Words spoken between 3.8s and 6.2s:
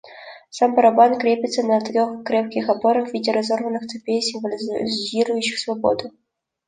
цепей, символизирующих свободу.